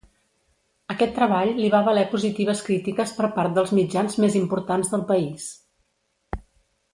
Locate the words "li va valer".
1.57-2.05